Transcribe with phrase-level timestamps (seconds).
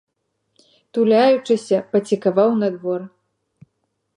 [0.97, 3.01] Туляючыся, пацікаваў на двор.